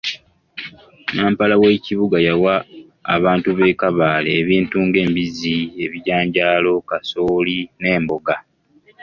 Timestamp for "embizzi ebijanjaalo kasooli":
5.05-7.57